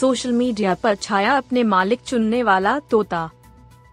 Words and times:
Social 0.00 0.32
media 0.32 0.74
पर 0.74 0.94
छाया 0.94 1.36
अपने 1.36 1.62
मालिक 1.62 2.00
चुनने 2.00 2.42
वाला 2.42 2.78
तोता। 2.78 3.30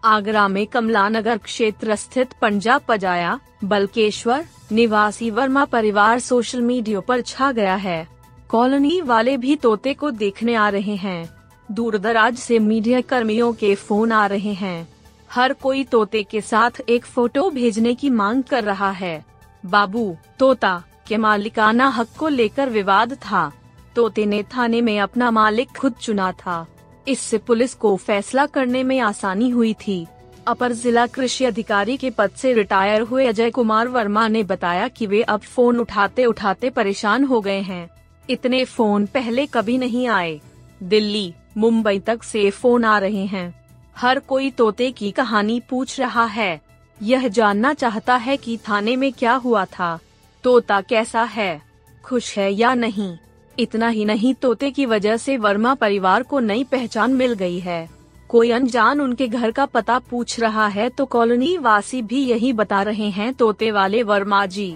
आगरा 0.05 0.47
में 0.47 0.67
कमला 0.67 1.09
नगर 1.09 1.37
क्षेत्र 1.37 1.95
स्थित 1.95 2.33
पंजाब 2.41 2.81
पजाया, 2.87 3.39
बलकेश्वर, 3.63 4.45
निवासी 4.71 5.29
वर्मा 5.31 5.65
परिवार 5.65 6.19
सोशल 6.19 6.61
मीडिया 6.61 6.99
पर 6.99 7.21
छा 7.21 7.51
गया 7.51 7.75
है। 7.75 8.07
कॉलोनी 8.49 9.01
वाले 9.01 9.37
भी 9.37 9.55
तोते 9.55 9.93
को 9.93 10.11
देखने 10.11 10.55
आ 10.55 10.69
रहे 10.69 10.95
हैं। 10.95 11.29
दूर 11.71 11.97
दराज 11.97 12.37
से 12.37 12.59
मीडिया 12.59 13.01
कर्मियों 13.01 13.53
के 13.53 13.75
फ़ोन 13.75 14.11
आ 14.11 14.25
रहे 14.27 14.53
हैं। 14.53 14.87
हर 15.31 15.53
कोई 15.53 15.83
तोते 15.83 16.23
के 16.23 16.41
साथ 16.41 16.71
एक 16.89 17.05
फ़ोटो 17.05 17.49
भेजने 17.49 17.93
की 17.93 18.09
मांग 18.09 18.43
कर 18.43 18.63
रहा 18.63 18.91
है। 18.91 19.25
बाबू, 19.65 20.15
तोता, 20.39 20.83
के 21.07 21.17
मालिकाना 21.17 21.87
हक 21.87 22.07
को 22.19 22.27
लेकर 22.27 22.69
विवाद 22.69 23.13
था। 23.13 23.51
तोते 23.97 24.25
ने 24.25 24.43
थाने 24.43 24.81
में 24.81 24.99
अपना 24.99 25.31
मालिक 25.31 25.69
खुद 25.77 25.93
चुना 25.93 26.31
था। 26.31 26.67
इससे 27.07 27.37
पुलिस 27.37 27.73
को 27.73 27.95
फैसला 27.95 28.45
करने 28.45 28.83
में 28.83 28.99
आसानी 28.99 29.49
हुई 29.49 29.73
थी। 29.73 30.07
अपर 30.47 30.71
जिला 30.71 31.07
कृषि 31.07 31.45
अधिकारी 31.45 31.97
के 31.97 32.09
पद 32.09 32.29
से 32.29 32.53
रिटायर 32.53 33.01
हुए 33.01 33.27
अजय 33.27 33.49
कुमार 33.49 33.87
वर्मा 33.87 34.27
ने 34.27 34.43
बताया 34.43 34.87
कि 34.87 35.05
वे 35.05 35.21
अब 35.21 35.39
फ़ोन 35.39 35.79
उठाते 35.79 36.25
उठाते 36.25 36.69
परेशान 36.69 37.23
हो 37.23 37.41
गए 37.41 37.59
हैं। 37.59 37.89
इतने 38.29 38.65
फ़ोन 38.65 39.05
पहले 39.05 39.45
कभी 39.45 39.77
नहीं 39.77 40.07
आए। 40.07 40.41
दिल्ली, 40.83 41.33
मुंबई 41.57 41.99
तक 41.99 42.23
से 42.23 42.49
फ़ोन 42.49 42.85
आ 42.85 42.99
रहे 42.99 43.25
हैं। 43.25 43.65
हर 43.97 44.19
कोई 44.19 44.51
तोते 44.51 44.91
की 44.91 45.11
कहानी 45.11 45.59
पूछ 45.59 45.99
रहा 45.99 46.25
है। 46.25 46.61
यह 47.01 47.27
जानना 47.27 47.73
चाहता 47.73 48.15
है 48.15 48.37
कि 48.37 48.57
थाने 48.57 48.95
में 48.95 49.13
क्या 49.13 49.33
हुआ 49.33 49.65
था। 49.65 49.99
तोता 50.43 50.81
कैसा 50.81 51.23
है? 51.23 51.61
खुश 52.03 52.37
है 52.37 52.53
या 52.53 52.73
नहीं? 52.73 53.17
इतना 53.59 53.87
ही 53.87 54.05
नहीं, 54.05 54.33
तोते 54.33 54.71
की 54.71 54.85
वजह 54.85 55.17
से 55.17 55.37
वर्मा 55.37 55.73
परिवार 55.75 56.23
को 56.23 56.39
नई 56.39 56.63
पहचान 56.63 57.13
मिल 57.13 57.33
गई 57.33 57.59
है। 57.59 57.89
कोई 58.29 58.51
अनजान 58.51 59.01
उनके 59.01 59.27
घर 59.27 59.51
का 59.51 59.65
पता 59.65 59.97
पूछ 59.99 60.39
रहा 60.39 60.67
है 60.67 60.89
तो 60.89 61.05
कॉलोनी 61.05 61.57
वासी 61.57 62.01
भी 62.01 62.23
यही 62.25 62.53
बता 62.53 62.81
रहे 62.81 63.09
हैं, 63.09 63.33
तोते 63.33 63.71
वाले 63.71 64.03
वर्मा 64.03 64.45
जी। 64.45 64.75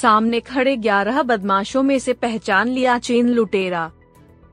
सामने 0.00 0.40
खड़े 0.40 0.76
ग्यारह 0.76 1.22
बदमाशों 1.22 1.82
में 1.82 1.98
से 1.98 2.12
पहचान 2.12 2.68
लिया 2.68 2.98
चेन 2.98 3.28
लुटेरा। 3.28 3.90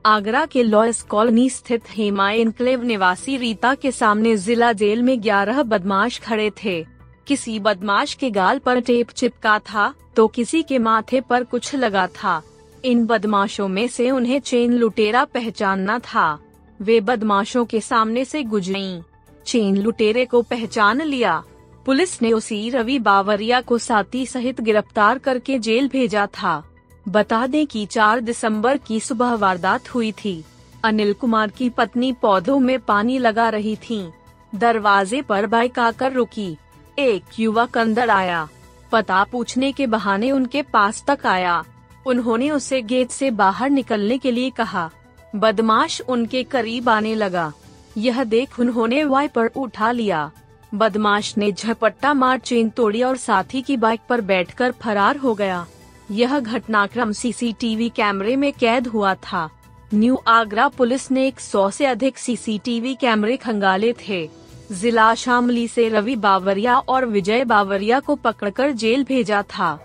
आगरा 0.06 0.44
के 0.46 0.62
लॉयस 0.62 1.02
कॉलोनी 1.02 1.48
स्थित 1.50 1.82
हेमा 1.90 2.30
इनक्लेव 2.30 2.82
निवासी 2.82 3.36
रीता 3.36 3.74
के 3.74 3.90
सामने 3.90 4.36
जिला 4.36 4.72
जेल 4.72 5.02
में 5.02 5.22
ग्यारह 5.22 5.62
बदमाश 5.62 6.18
खड़े 6.18 6.50
थे। 6.64 6.84
किसी 7.26 7.58
बदमाश 7.60 8.14
के 8.14 8.30
गाल 8.30 8.58
पर 8.58 8.80
टेप 8.80 9.10
चिपका 9.10 9.58
था 9.58 9.92
तो 10.16 10.26
किसी 10.28 10.62
के 10.62 10.78
माथे 10.78 11.20
पर 11.20 11.44
कुछ 11.44 11.74
लगा 11.74 12.06
था। 12.06 12.42
इन 12.84 13.04
बदमाशों 13.06 13.68
में 13.68 13.86
से 13.88 14.10
उन्हें 14.10 14.38
चेन 14.40 14.72
लुटेरा 14.72 15.24
पहचानना 15.24 15.98
था। 15.98 16.38
वे 16.80 17.00
बदमाशों 17.00 17.64
के 17.64 17.80
सामने 17.80 18.24
से 18.24 18.42
गुजरी। 18.44 19.00
चेन 19.46 19.76
लुटेरे 19.76 20.24
को 20.24 20.42
पहचान 20.42 21.02
लिया। 21.02 21.42
पुलिस 21.86 22.20
ने 22.22 22.32
उसी 22.32 22.68
रवि 22.70 22.98
बावरिया 22.98 23.60
को 23.60 23.78
साथी 23.78 24.24
सहित 24.26 24.60
गिरफ़्तार 24.60 25.18
करके 25.18 25.58
जेल 25.58 25.88
भेजा 25.88 26.26
था। 26.34 26.62
बता 27.06 27.46
दें 27.46 27.66
कि 27.66 27.84
4 27.86 28.20
दिसंबर 28.20 28.76
की 28.78 29.00
सुबह 29.00 29.34
वारदात 29.34 29.94
हुई 29.94 30.12
थी। 30.14 30.42
अनिल 30.84 31.12
कुमार 31.12 31.50
की 31.50 31.68
पत्नी 31.70 32.12
पौधों 32.12 32.58
में 32.60 32.78
पानी 32.80 33.18
लगा 33.18 33.48
रही 33.48 33.74
थी। 33.80 34.06
दरवाजे 34.52 35.22
पर 35.22 35.46
बाइक 35.46 35.78
आकर 35.78 36.12
रुकी। 36.12 36.56
एक 36.98 37.24
युवक 37.38 37.78
अंदर 37.78 38.10
आया। 38.10 38.48
पता 38.92 39.24
पूछने 39.24 39.72
के 39.72 39.86
बहाने 39.86 40.30
उनके 40.30 40.62
पास 40.62 41.04
तक 41.06 41.26
आया। 41.26 41.64
उन्होंने 42.06 42.50
उसे 42.50 42.82
गेट 42.82 43.10
से 43.10 43.30
बाहर 43.30 43.70
निकलने 43.70 44.18
के 44.18 44.30
लिए 44.30 44.50
कहा। 44.50 44.90
बदमाश 45.36 46.00
उनके 46.00 46.42
करीब 46.42 46.88
आने 46.88 47.14
लगा। 47.14 47.52
यह 47.96 48.24
देख 48.24 48.60
उन्होंने 48.60 49.04
वाइपर 49.04 49.46
उठा 49.46 49.90
लिया। 49.90 50.30
बदमाश 50.74 51.38
ने 51.38 51.52
झपट्टा 51.52 52.14
मार 52.14 52.38
चेन 52.38 52.70
तोड़ी 52.70 53.02
और 53.02 53.16
साथी 53.16 53.62
की 53.62 53.76
बाइक 53.76 54.00
पर 54.08 54.20
बैठकर 54.20 54.72
फरार 54.72 55.16
हो 55.16 55.34
गया। 55.34 55.66
यह 56.10 56.40
घटनाक्रम 56.40 57.12
सीसीटीवी 57.12 57.88
कैमरे 57.88 58.36
में 58.36 58.52
कैद 58.52 58.86
हुआ 58.86 59.14
था। 59.14 59.50
न्यू 59.94 60.22
आगरा 60.26 60.68
पुलिस 60.68 61.10
ने 61.10 61.26
एक 61.26 61.40
सौ 61.40 61.70
से 61.70 61.86
अधिक 61.86 62.18
सीसीटीवी 62.18 62.94
कैमरे 62.94 63.36
खंगाले 63.36 63.94
थे। 64.08 64.43
जिला 64.72 65.14
शामली 65.14 65.66
से 65.68 65.88
रवि 65.88 66.16
बावरिया 66.16 66.78
और 66.78 67.06
विजय 67.06 67.44
बावरिया 67.44 68.00
को 68.00 68.14
पकड़कर 68.14 68.70
जेल 68.72 69.04
भेजा 69.04 69.42
था। 69.42 69.78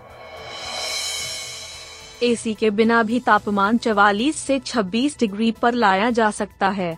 एसी 2.22 2.54
के 2.54 2.70
बिना 2.70 3.02
भी 3.02 3.20
तापमान 3.20 3.78
44 3.78 4.36
से 4.36 4.58
26 4.58 5.18
डिग्री 5.18 5.50
पर 5.52 5.74
लाया 5.74 6.10
जा 6.10 6.30
सकता 6.30 6.68
है। 6.68 6.96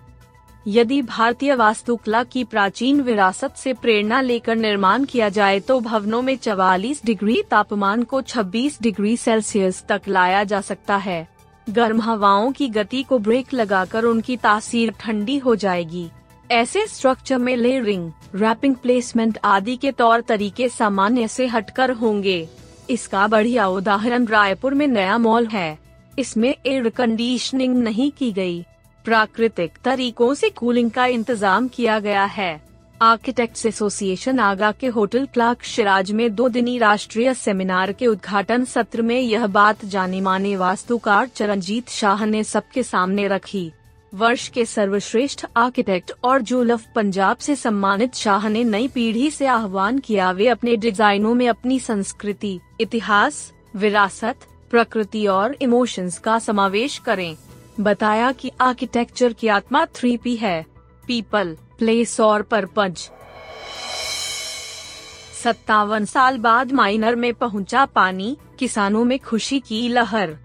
यदि 0.67 1.03
भारतीय 1.03 1.55
वास्तुकला 1.55 2.23
की 2.25 2.45
प्राचीन 2.45 3.01
विरासत 3.01 3.55
से 3.57 3.73
प्रेरणा 3.73 4.21
लेकर 4.21 4.57
निर्माण 4.57 5.05
किया 5.05 5.29
जाए 5.29 5.61
तो 5.61 5.81
भवनों 5.81 6.23
में 6.23 6.37
44 6.37 7.05
डिग्री 7.05 7.43
तापमान 7.51 8.03
को 8.03 8.23
26 8.23 8.81
डिग्री 8.83 9.17
सेल्सियस 9.17 9.85
तक 9.89 10.03
लाया 10.09 10.45
जा 10.45 10.61
सकता 10.61 10.97
है। 10.97 11.29
गर्म 11.71 12.01
हवाओं 12.01 12.53
की 12.53 12.69
गति 12.69 13.03
को 13.03 13.19
ब्रेक 13.19 13.53
लगाकर 13.55 14.05
उनकी 14.05 14.37
तासीर 14.37 14.95
ठंडी 15.01 15.39
हो 15.39 15.57
जाएगी। 15.57 16.09
ऐसे 16.53 16.87
स्ट्रक्चर 16.87 17.39
में 17.39 17.57
लेयरिंग, 17.57 18.11
रैपिंग 18.35 18.75
प्लेसमेंट 18.77 19.39
आदि 19.45 19.77
के 19.77 19.93
तौर 19.93 20.21
तरीके 20.21 20.69
सामान्य 20.69 21.29
से 21.29 21.47
हटकर 21.47 21.91
होंगे। 21.91 22.49
इसका 22.91 23.27
बढ़िया 23.27 23.67
उदाहरण 23.69 24.27
रायपुर 24.27 24.75
में 24.75 24.87
नया 24.87 25.17
मॉल 25.19 25.47
है। 25.47 25.79
इसमें 26.19 26.55
एयर 26.67 26.89
कंडीशनिंग 26.89 27.77
नहीं 27.77 28.11
की 28.11 28.31
गई। 28.33 28.61
प्राकृतिक 29.05 29.79
तरीकों 29.85 30.33
से 30.35 30.51
कूलिंग 30.51 30.91
का 30.91 31.07
इंतज़ाम 31.07 31.69
किया 31.69 31.99
गया 32.01 32.25
है। 32.25 32.61
आर्किटेक्ट्स 33.03 33.67
एसोसिएशन 33.67 34.39
आगा 34.39 34.73
के 34.73 34.87
होटल 34.87 35.27
क्लार्क 35.27 35.63
शिराज 35.65 36.13
में 36.13 36.35
दो 36.35 36.49
दिनी 36.49 36.79
राष्ट्रीय 36.79 37.35
सेमिनार 37.35 37.93
के 37.93 38.07
उद्घाटन 38.07 38.65
सत्र 38.65 39.03
में 39.03 39.21
यह 39.21 39.47
बात 39.47 39.85
जाने 39.85 40.21
माने 40.21 40.57
वास्तुकार 40.57 41.27
चरणजीत 41.27 41.89
शाह 41.91 42.25
ने 42.25 42.45
सबके 42.45 42.83
सामने 42.83 43.29
रखी। 43.29 43.71
वर्ष 44.15 44.49
के 44.49 44.65
सर्वश्रेष्ठ 44.65 45.45
आर्किटेक्ट 45.57 46.13
और 46.25 46.43
जूलफ 46.43 46.87
पंजाब 46.95 47.37
से 47.37 47.57
सम्मानित 47.57 48.15
शाह 48.15 48.49
ने 48.49 48.65
नई 48.65 48.89
पीढ़ी 48.89 49.31
से 49.31 49.47
आह्वान 49.47 49.99
किया 49.99 50.31
वे 50.31 50.49
अपने 50.49 50.77
डिजाइनों 50.77 51.35
में 51.35 51.49
अपनी 51.49 51.79
संस्कृति, 51.79 52.61
इतिहास, 52.81 53.53
विरासत, 53.77 54.37
प्रकृति 54.71 55.27
और 55.27 55.57
इमोशंस 55.63 56.19
का 56.19 56.39
समावेश 56.39 56.99
करें। 56.99 57.37
बताया 57.81 58.33
कि 58.33 58.51
आर्किटेक्चर 58.61 59.33
की 59.33 59.49
आत्मा 59.49 59.85
थ्री 59.87 60.17
पी 60.17 60.37
है, 60.37 60.67
पीपल, 61.07 61.57
प्लेस 61.79 62.21
और 62.21 62.43
परपज 62.43 63.09
सत्तावन 65.43 66.05
साल 66.05 66.39
बाद 66.39 66.73
माइनर 66.73 67.17
में 67.17 67.33
पहुँचा 67.35 67.85
पानी, 67.85 68.37
किसानों 68.59 69.05
में 69.05 69.19
खुशी 69.19 69.61
की 69.61 69.89
लहर। 69.89 70.37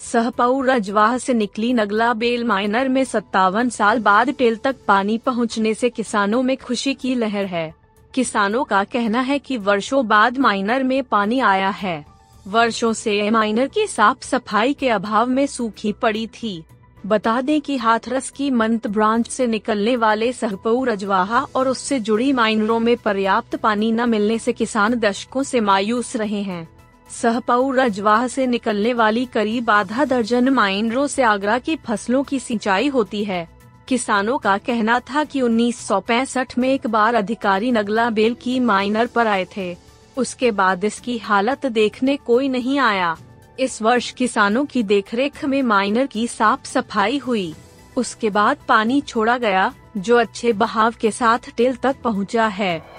सहपऊ 0.00 0.62
रजवाह 0.62 1.18
से 1.18 1.34
निकली 1.34 1.72
नगला 1.72 2.12
बेल 2.14 2.44
माइनर 2.44 2.88
में 2.88 3.04
सत्तावन 3.04 3.68
साल 3.68 3.98
बाद 3.98 4.30
टेल 4.30 4.56
तक 4.56 4.76
पानी 4.88 5.18
पहुँचने 5.18 5.74
से 5.74 5.90
किसानों 5.90 6.42
में 6.42 6.56
खुशी 6.56 6.94
की 6.94 7.14
लहर 7.14 7.44
है। 7.44 7.74
किसानों 8.14 8.64
का 8.64 8.84
कहना 8.84 9.20
है 9.20 9.38
कि 9.38 9.56
वर्षों 9.56 10.06
बाद 10.08 10.38
माइनर 10.38 10.82
में 10.82 11.02
पानी 11.04 11.40
आया 11.40 11.68
है। 11.68 12.06
वर्षों 12.48 12.92
से 12.92 13.30
माइनर 13.30 13.66
की 13.66 13.86
साफ़ 13.86 14.24
सफ़ाई 14.24 14.74
के 14.74 14.88
अभाव 14.88 15.26
में 15.26 15.46
सूखी 15.46 15.92
पड़ी 15.92 16.26
थी। 16.26 16.62
बता 17.06 17.40
दें 17.40 17.60
कि 17.60 17.76
हाथरस 17.76 18.30
की 18.30 18.50
मंत 18.50 18.86
ब्रांच 18.86 19.28
से 19.28 19.46
निकलने 19.46 19.96
वाले 19.96 20.32
सहपऊ 20.32 20.84
रजवाहा 20.84 21.40
और 21.54 21.68
उससे 21.68 22.00
जुड़ी 22.00 22.32
माइनरों 22.32 22.78
में 22.80 22.96
पर्याप्त 22.96 23.56
पानी 23.56 23.92
न 23.92 24.08
मिलने 24.08 24.38
से 24.38 24.52
किसान 24.52 24.94
दशकों 24.94 25.42
से 25.42 25.60
मायूस 25.60 26.16
रहे 26.16 26.42
हैं। 26.42 26.75
सहपऊ 27.10 27.72
रजवाह 27.72 28.26
से 28.26 28.46
निकलने 28.46 28.92
वाली 28.92 29.24
करीब 29.26 29.70
आधा 29.70 30.04
दर्जन 30.04 30.48
माइनरों 30.48 31.06
से 31.06 31.22
आगरा 31.22 31.58
की 31.58 31.76
फ़सलों 31.76 32.24
की 32.24 32.40
सिंचाई 32.40 32.88
होती 32.88 33.24
है। 33.24 33.48
किसानों 33.88 34.38
का 34.38 34.58
कहना 34.58 35.00
था 35.00 35.24
कि 35.24 35.40
1965 35.40 36.58
में 36.58 36.68
एक 36.68 36.86
बार 36.86 37.14
अधिकारी 37.14 37.72
नगला 37.72 38.10
बेल 38.10 38.34
की 38.34 38.60
माइनर 38.60 39.06
पर 39.06 39.26
आए 39.26 39.46
थे। 39.56 39.76
उसके 40.16 40.50
बाद 40.50 40.84
इसकी 40.84 41.18
हालत 41.18 41.66
देखने 41.66 42.16
कोई 42.16 42.48
नहीं 42.48 42.78
आया। 42.78 43.16
इस 43.60 43.82
वर्ष 43.82 44.10
किसानों 44.10 44.64
की 44.64 44.82
देखरेख 44.82 45.44
में 45.44 45.62
माइनर 45.62 46.06
की 46.06 46.26
साफ़ 46.26 46.64
सफ़ाई 46.64 47.18
हुई। 47.18 47.54
उसके 47.96 48.30
बाद 48.30 48.56
पानी 48.68 49.00
छोड़ा 49.00 49.38
गया, 49.38 49.72
जो 49.96 50.16
अच्छे 50.16 50.52
बहाव 50.52 50.94
के 51.00 51.10
साथ 51.10 51.38
टेल 51.56 51.76
तक 51.76 51.96
पहुँचा 52.04 52.46
है। 52.46 52.96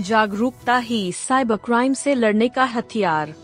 जागरूकता 0.00 0.76
ही 0.78 1.12
साइबर 1.12 1.56
क्राइम 1.56 1.92
से 1.94 2.14
लड़ने 2.14 2.48
का 2.48 2.64
हथियार। 2.64 3.34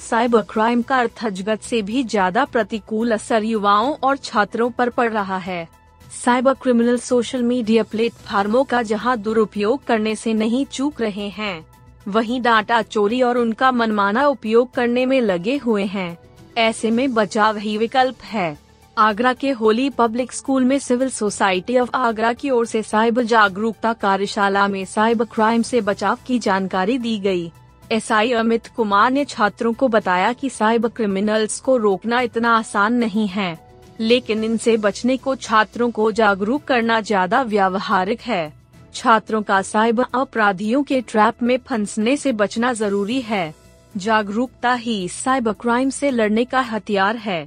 साइबर 0.00 0.42
क्राइम 0.42 0.82
का 0.82 0.98
अर्थजगत 0.98 1.62
से 1.62 1.80
भी 1.82 2.04
ज़्यादा 2.04 2.44
प्रतिकूल 2.44 3.12
असर 3.12 3.44
युवाओं 3.44 3.92
और 3.94 4.16
छात्रों 4.16 4.70
पर 4.70 4.90
पड़ 4.90 5.10
रहा 5.10 5.36
है। 5.38 5.68
साइबर 6.14 6.54
क्रिमिनल 6.54 6.98
सोशल 6.98 7.42
मीडिया 7.42 7.82
प्लेटफार्मों 7.82 8.64
का 8.64 8.82
जहाँ 8.82 9.16
दुरुपयोग 9.18 9.84
करने 9.84 10.14
से 10.16 10.34
नहीं 10.34 10.64
चूक 10.66 11.00
रहे 11.00 11.28
हैं, 11.28 11.64
वहीं 12.08 12.40
डाटा 12.42 12.80
चोरी 12.82 13.20
और 13.22 13.38
उनका 13.38 13.70
मनमाना 13.72 14.26
उपयोग 14.26 14.72
करने 14.74 15.06
में 15.06 15.20
लगे 15.20 15.56
हुए 15.56 15.84
हैं। 15.84 16.16
ऐसे 16.58 16.90
में 16.90 17.12
बचाव 17.14 17.56
ही 17.56 17.76
विकल्प 17.78 18.22
है। 18.24 18.58
आगरा 18.96 19.32
के 19.32 19.50
होली 19.50 19.88
पब्लिक 19.90 20.32
स्कूल 20.32 20.64
में 20.64 20.78
सिविल 20.78 21.08
सोसाइटी 21.10 21.76
ऑफ़ 21.78 21.90
आगरा 21.96 22.32
की 22.32 22.50
ओर 22.50 22.66
से 22.66 22.82
साइबर 22.82 23.22
जागरूकता 23.24 23.92
कार्यशाला 23.92 24.66
में 24.68 24.84
साइबर 24.84 25.24
क्राइम 25.24 25.62
से 25.62 25.80
बचाव 25.80 26.18
की 26.26 26.38
जानकारी 26.38 26.96
दी 26.98 27.18
गई। 27.18 27.50
एसआई 27.92 28.32
अमित 28.32 28.66
कुमार 28.66 29.10
ने 29.10 29.24
छात्रों 29.24 29.72
को 29.72 29.88
बताया 29.88 30.32
कि 30.32 30.50
साइबर 30.50 30.88
क्रिमिनल्स 30.88 31.58
को 31.60 31.76
रोकना 31.76 32.20
इतना 32.20 32.56
आसान 32.56 32.94
नहीं 32.94 33.26
है, 33.28 33.58
लेकिन 34.00 34.44
इनसे 34.44 34.76
बचने 34.78 35.16
को 35.16 35.34
छात्रों 35.36 35.90
को 35.90 36.10
जागरूक 36.12 36.64
करना 36.64 37.00
ज़्यादा 37.00 37.42
व्यावहारिक 37.44 38.20
है। 38.20 38.52
छात्रों 38.94 39.42
का 39.42 39.62
साइबर 39.62 40.04
अपराधियों 40.14 40.82
के 40.82 41.00
ट्रैप 41.02 41.42
में 41.42 41.56
फंसने 41.68 42.16
से 42.16 42.32
बचना 42.34 42.72
ज़रूरी 42.74 43.20
है। 43.22 43.54
जागरूकता 43.94 44.72
ही 44.74 45.08
साइबर 45.10 45.52
क्राइम 45.52 45.90
से 45.90 46.10
लड़ने 46.10 46.44
का 46.44 46.60
हथियार 46.62 47.16
है। 47.18 47.46